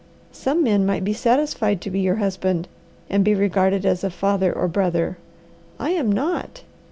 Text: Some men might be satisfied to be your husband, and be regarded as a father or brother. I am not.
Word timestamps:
Some 0.31 0.63
men 0.63 0.83
might 0.83 1.03
be 1.03 1.13
satisfied 1.13 1.79
to 1.81 1.91
be 1.91 1.99
your 1.99 2.15
husband, 2.15 2.67
and 3.07 3.23
be 3.23 3.35
regarded 3.35 3.85
as 3.85 4.03
a 4.03 4.09
father 4.09 4.51
or 4.51 4.67
brother. 4.67 5.19
I 5.79 5.91
am 5.91 6.11
not. 6.11 6.63